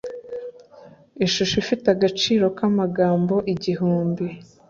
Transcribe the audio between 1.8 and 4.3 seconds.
agaciro kamagambo igihumbi.